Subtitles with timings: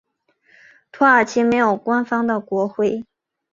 [0.91, 3.05] 土耳其没有官方的国徽。